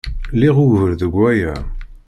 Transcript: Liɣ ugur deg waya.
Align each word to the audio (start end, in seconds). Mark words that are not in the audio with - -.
Liɣ 0.39 0.55
ugur 0.63 0.91
deg 1.01 1.13
waya. 1.19 1.53